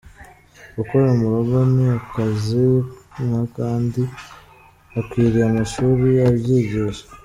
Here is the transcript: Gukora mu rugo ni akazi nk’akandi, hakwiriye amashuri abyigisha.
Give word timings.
Gukora 0.77 1.07
mu 1.19 1.27
rugo 1.33 1.57
ni 1.75 1.85
akazi 1.97 2.65
nk’akandi, 3.25 4.03
hakwiriye 4.93 5.45
amashuri 5.49 6.05
abyigisha. 6.27 7.03